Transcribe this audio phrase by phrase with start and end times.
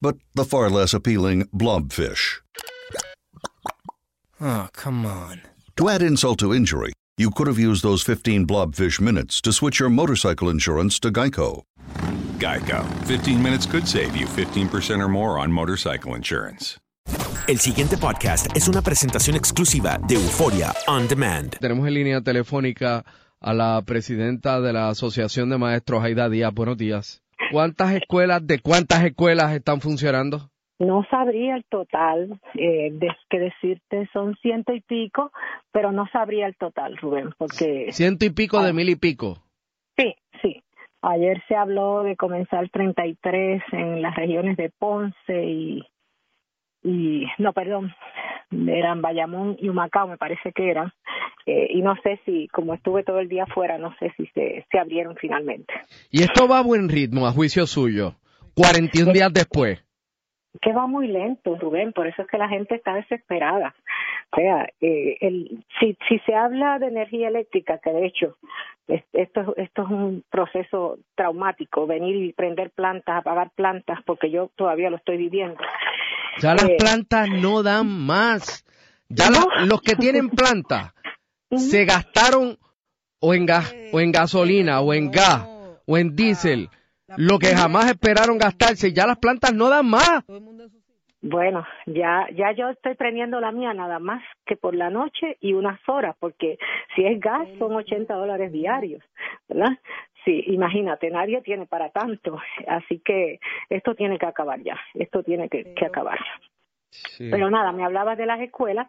[0.00, 2.40] but the far less appealing blobfish.
[4.40, 5.42] Oh, come on.
[5.76, 9.80] To add insult to injury, you could have used those 15 blobfish minutes to switch
[9.80, 11.62] your motorcycle insurance to Geico.
[12.38, 12.84] Geico.
[13.06, 16.78] 15 minutes could save you 15% or more on motorcycle insurance.
[17.48, 21.56] El siguiente podcast es una presentación exclusiva de Euforia On Demand.
[21.58, 23.04] Tenemos en línea telefónica
[23.40, 26.52] a la presidenta de la Asociación de Maestros, Aida Díaz.
[26.52, 27.22] Buenos días.
[27.50, 30.50] ¿Cuántas escuelas, de cuántas escuelas están funcionando?
[30.78, 35.32] No sabría el total, eh, de, que decirte son ciento y pico,
[35.72, 37.90] pero no sabría el total, Rubén, porque...
[37.90, 39.38] Ciento y pico de mil y pico.
[39.96, 40.62] Sí, sí.
[41.02, 45.84] Ayer se habló de comenzar 33 en las regiones de Ponce y,
[46.82, 47.92] y no, perdón,
[48.50, 50.92] eran Bayamón y Humacao, me parece que eran.
[51.46, 54.66] Eh, y no sé si, como estuve todo el día afuera, no sé si se,
[54.70, 55.72] se abrieron finalmente.
[56.10, 58.14] Y esto va a buen ritmo, a juicio suyo.
[58.54, 59.82] 41 días después.
[60.60, 63.74] que va muy lento, Rubén, por eso es que la gente está desesperada.
[64.32, 68.36] O sea, eh, el, si, si se habla de energía eléctrica, que de hecho
[68.88, 74.50] es- esto, esto es un proceso traumático, venir y prender plantas, apagar plantas, porque yo
[74.56, 75.58] todavía lo estoy viviendo.
[76.40, 78.64] Ya las Eh, plantas no dan más.
[79.08, 80.92] Ya la- los que tienen plantas
[81.56, 82.58] se gastaron
[83.20, 85.48] o en gas, o en gasolina, o en gas,
[85.86, 86.68] o en diésel,
[87.16, 88.92] lo que jamás esperaron gastarse.
[88.92, 90.24] Ya las plantas no dan más.
[91.20, 95.52] Bueno, ya ya yo estoy prendiendo la mía nada más que por la noche y
[95.52, 96.58] unas horas, porque
[96.94, 99.02] si es gas son 80 dólares diarios,
[99.48, 99.78] ¿verdad?
[100.24, 102.38] Sí, imagínate, nadie tiene para tanto,
[102.68, 106.18] así que esto tiene que acabar ya, esto tiene que, que acabar.
[107.18, 108.88] Pero nada, me hablabas de las escuelas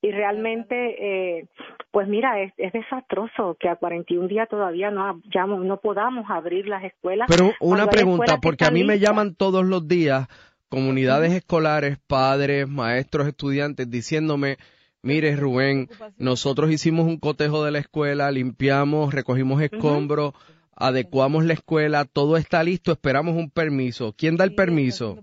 [0.00, 1.46] y realmente, eh,
[1.90, 6.66] pues mira, es, es desastroso que a 41 días todavía no, ya no podamos abrir
[6.66, 7.28] las escuelas.
[7.30, 10.28] Pero una pregunta, porque a mí me llaman todos los días
[10.72, 14.56] comunidades escolares, padres, maestros, estudiantes, diciéndome,
[15.02, 20.32] mire Rubén, nosotros hicimos un cotejo de la escuela, limpiamos, recogimos escombros,
[20.74, 24.14] adecuamos la escuela, todo está listo, esperamos un permiso.
[24.16, 25.18] ¿Quién da el permiso?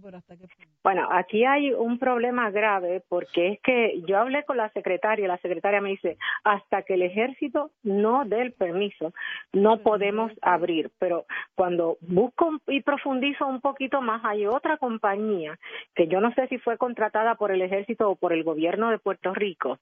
[0.89, 5.37] Bueno, aquí hay un problema grave porque es que yo hablé con la secretaria, la
[5.37, 9.14] secretaria me dice, hasta que el ejército no dé el permiso,
[9.53, 10.90] no podemos abrir.
[10.97, 15.59] Pero cuando busco y profundizo un poquito más, hay otra compañía
[15.93, 18.97] que yo no sé si fue contratada por el ejército o por el gobierno de
[18.97, 19.78] Puerto Rico,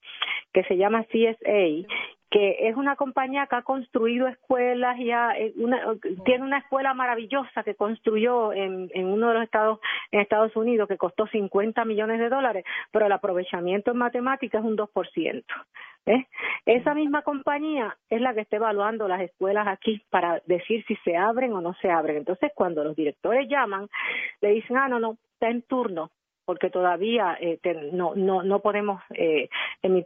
[0.51, 1.87] que se llama CSA
[2.37, 5.81] que es una compañía que ha construido escuelas y ha- eh, una-
[6.23, 9.79] tiene una escuela maravillosa que construyó en, en uno de los estados
[10.11, 14.67] en Estados Unidos que costó 50 millones de dólares, pero el aprovechamiento en matemáticas es
[14.69, 15.43] un 2%.
[16.05, 16.27] ¿eh?
[16.67, 21.17] Esa misma compañía es la que está evaluando las escuelas aquí para decir si se
[21.17, 22.17] abren o no se abren.
[22.17, 23.87] Entonces, cuando los directores llaman,
[24.41, 26.11] le dicen, ah, no, no, está en turno.
[26.47, 27.59] Porque todavía eh,
[27.91, 29.49] no, no, no podemos eh,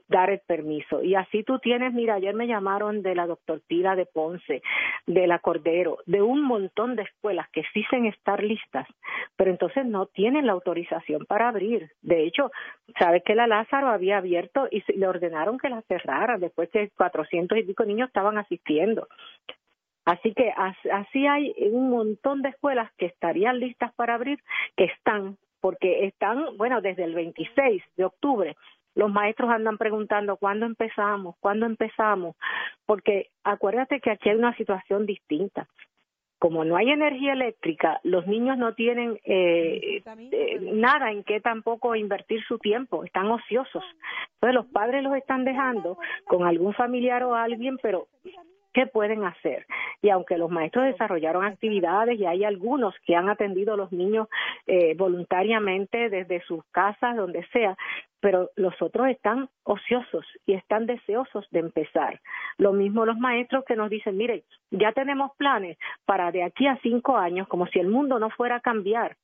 [0.07, 1.03] dar el permiso.
[1.03, 4.63] Y así tú tienes, mira, ayer me llamaron de la doctor Tila de Ponce,
[5.05, 8.87] de la Cordero, de un montón de escuelas que dicen estar listas,
[9.37, 11.91] pero entonces no tienen la autorización para abrir.
[12.01, 12.49] De hecho,
[12.97, 17.57] sabes que la Lázaro había abierto y le ordenaron que la cerrara después que 400
[17.59, 19.07] y pico niños estaban asistiendo.
[20.05, 24.39] Así que as- así hay un montón de escuelas que estarían listas para abrir,
[24.75, 28.57] que están, porque están, bueno, desde el 26 de octubre.
[28.93, 32.35] Los maestros andan preguntando cuándo empezamos, cuándo empezamos,
[32.85, 35.67] porque acuérdate que aquí hay una situación distinta.
[36.39, 41.95] Como no hay energía eléctrica, los niños no tienen eh, eh, nada en qué tampoco
[41.95, 43.83] invertir su tiempo, están ociosos.
[44.33, 48.07] Entonces los padres los están dejando con algún familiar o alguien, pero
[48.73, 49.65] ¿qué pueden hacer?
[50.01, 54.27] Y aunque los maestros desarrollaron actividades y hay algunos que han atendido a los niños
[54.73, 57.75] eh, voluntariamente desde sus casas, donde sea,
[58.21, 62.21] pero los otros están ociosos y están deseosos de empezar.
[62.57, 66.79] Lo mismo los maestros que nos dicen, mire, ya tenemos planes para de aquí a
[66.81, 69.17] cinco años, como si el mundo no fuera a cambiar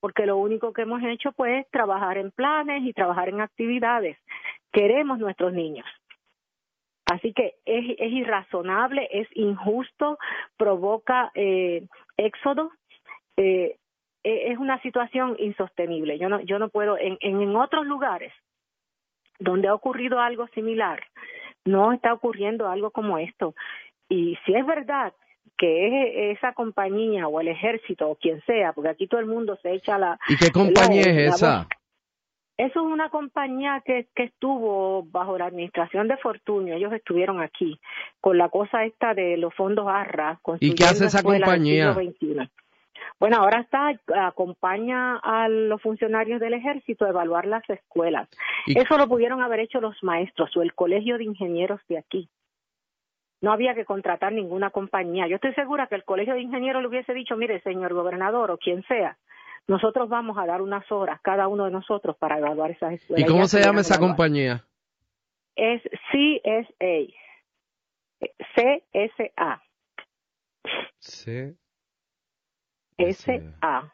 [0.00, 4.18] porque lo único que hemos hecho pues es trabajar en planes y trabajar en actividades.
[4.72, 5.86] Queremos nuestros niños.
[7.06, 10.18] Así que es, es irrazonable, es injusto,
[10.56, 11.86] provoca eh,
[12.16, 12.70] éxodo,
[13.36, 13.76] eh,
[14.24, 16.18] es una situación insostenible.
[16.18, 18.32] Yo no, yo no puedo, en, en, otros lugares
[19.38, 21.02] donde ha ocurrido algo similar,
[21.64, 23.54] no está ocurriendo algo como esto.
[24.08, 25.12] Y si es verdad
[25.58, 25.86] que
[26.32, 29.72] es esa compañía o el ejército o quien sea, porque aquí todo el mundo se
[29.72, 30.18] echa la...
[30.28, 31.68] ¿Y qué compañía la- es la- esa?
[32.56, 36.74] eso es una compañía que, que estuvo bajo la administración de Fortunio.
[36.76, 37.78] Ellos estuvieron aquí
[38.20, 40.40] con la cosa esta de los fondos ARRA.
[40.60, 41.94] ¿Y qué hace esa compañía?
[43.18, 43.92] Bueno, ahora está,
[44.26, 48.28] acompaña a los funcionarios del ejército a evaluar las escuelas.
[48.66, 52.28] ¿Y- Eso lo pudieron haber hecho los maestros o el colegio de ingenieros de aquí.
[53.40, 55.26] No había que contratar ninguna compañía.
[55.26, 58.58] Yo estoy segura que el colegio de ingenieros le hubiese dicho, mire, señor gobernador o
[58.58, 59.18] quien sea,
[59.66, 63.26] nosotros vamos a dar unas horas, cada uno de nosotros, para evaluar esas escuelas.
[63.26, 64.64] ¿Y cómo se llama esa compañía?
[65.56, 67.12] Es CSA.
[68.54, 69.62] CSA.
[70.98, 71.54] Sí.
[72.98, 73.92] SA.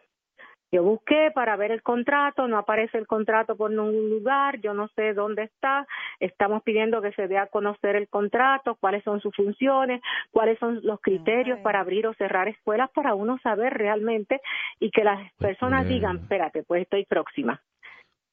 [0.73, 4.87] Yo busqué para ver el contrato, no aparece el contrato por ningún lugar, yo no
[4.95, 5.87] sé dónde está.
[6.21, 10.01] Estamos pidiendo que se dé a conocer el contrato, cuáles son sus funciones,
[10.31, 14.41] cuáles son los criterios para abrir o cerrar escuelas para uno saber realmente
[14.79, 17.61] y que las personas digan, espérate, pues estoy próxima.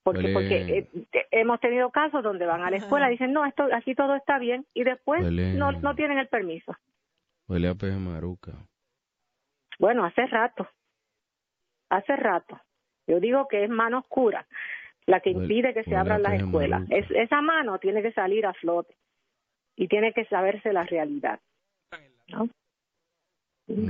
[0.03, 3.45] Porque, porque eh, eh, hemos tenido casos donde van a la escuela y dicen, no,
[3.45, 5.55] esto, aquí todo está bien y después Huele.
[5.55, 6.75] no, no tienen el permiso.
[7.47, 8.53] Huele a peje maruca.
[9.79, 10.67] Bueno, hace rato,
[11.89, 12.59] hace rato.
[13.07, 14.45] Yo digo que es mano oscura
[15.07, 16.83] la que impide que se abran las escuelas.
[16.89, 18.93] Es, esa mano tiene que salir a flote
[19.75, 21.39] y tiene que saberse la realidad.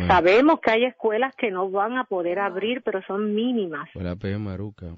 [0.07, 3.89] Sabemos que hay escuelas que no van a poder abrir, pero son mínimas.
[3.95, 4.95] Huele a peje maruca.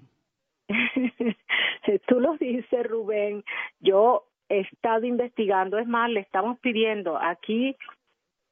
[2.08, 3.44] Tú lo dices, Rubén.
[3.80, 7.78] Yo he estado investigando, es más, le estamos pidiendo aquí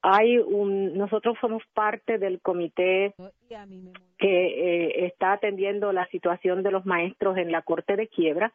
[0.10, 3.14] hay un nosotros somos parte del comité
[4.18, 8.54] que eh, está atendiendo la situación de los maestros en la corte de quiebra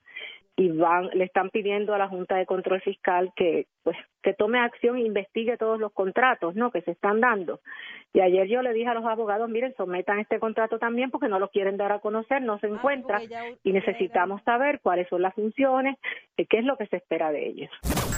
[0.56, 4.60] y van le están pidiendo a la Junta de Control Fiscal que pues que tome
[4.60, 7.60] acción e investigue todos los contratos no que se están dando
[8.12, 11.38] y ayer yo le dije a los abogados miren sometan este contrato también porque no
[11.38, 13.20] lo quieren dar a conocer no se encuentra
[13.62, 15.96] y necesitamos saber cuáles son las funciones
[16.36, 17.70] y qué es lo que se espera de ellos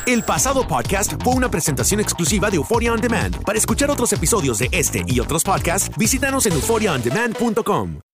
[0.06, 3.42] El pasado podcast fue una presentación exclusiva de Euphoria On Demand.
[3.44, 8.13] Para escuchar otros episodios de este y otros podcasts, visítanos en euphoriaondemand.com.